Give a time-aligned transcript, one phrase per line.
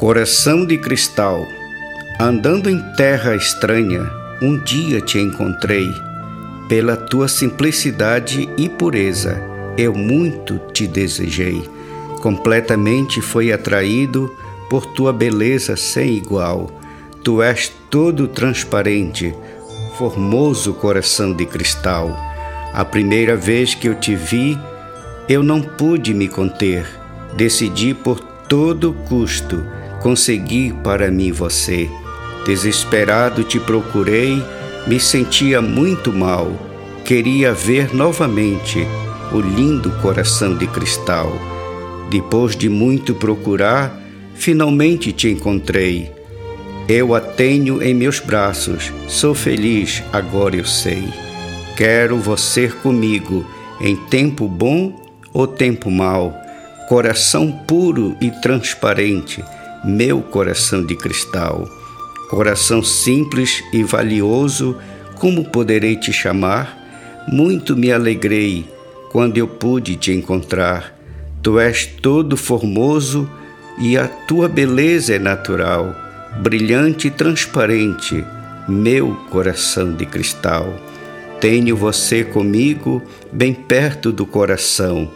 [0.00, 1.46] Coração de cristal,
[2.18, 4.10] andando em terra estranha,
[4.40, 5.92] um dia te encontrei.
[6.70, 9.38] Pela tua simplicidade e pureza,
[9.76, 11.68] eu muito te desejei.
[12.22, 14.34] Completamente fui atraído
[14.70, 16.70] por tua beleza sem igual.
[17.22, 19.34] Tu és todo transparente,
[19.98, 22.16] formoso coração de cristal.
[22.72, 24.58] A primeira vez que eu te vi,
[25.28, 26.86] eu não pude me conter.
[27.36, 29.62] Decidi por todo custo
[30.00, 31.88] consegui para mim você.
[32.44, 34.42] Desesperado te procurei,
[34.86, 36.50] me sentia muito mal.
[37.04, 38.86] Queria ver novamente
[39.32, 41.32] o lindo coração de cristal.
[42.10, 43.94] Depois de muito procurar,
[44.34, 46.10] finalmente te encontrei.
[46.88, 51.04] Eu a tenho em meus braços, sou feliz, agora eu sei.
[51.76, 53.46] Quero você comigo,
[53.80, 55.00] em tempo bom
[55.32, 56.34] ou tempo mau,
[56.88, 59.44] coração puro e transparente
[59.84, 61.68] meu coração de cristal.
[62.28, 64.76] Coração simples e valioso,
[65.16, 66.78] como poderei te chamar?
[67.28, 68.68] Muito me alegrei
[69.10, 70.94] quando eu pude te encontrar.
[71.42, 73.28] Tu és todo formoso
[73.78, 75.94] e a tua beleza é natural,
[76.38, 78.24] brilhante e transparente,
[78.68, 80.72] meu coração de cristal.
[81.40, 85.10] Tenho você comigo, bem perto do coração.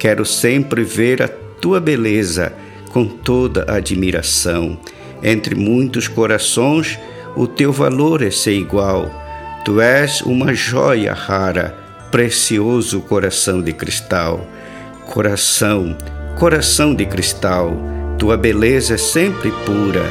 [0.00, 2.52] Quero sempre ver a tua beleza
[2.90, 4.78] com toda admiração.
[5.22, 6.98] Entre muitos corações,
[7.36, 9.10] o teu valor é ser igual.
[9.64, 11.76] Tu és uma joia rara,
[12.10, 14.46] precioso coração de cristal.
[15.06, 15.96] Coração,
[16.38, 17.76] coração de cristal,
[18.18, 20.02] tua beleza é sempre pura.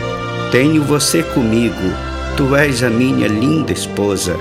[0.52, 1.76] Tenho você comigo,
[2.38, 4.36] tu és a minha linda esposa,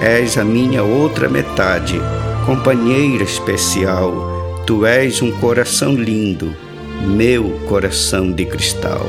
[0.00, 2.00] és a minha outra metade,
[2.46, 4.62] companheira especial.
[4.66, 6.54] Tu és um coração lindo
[7.00, 9.06] meu coração de cristal.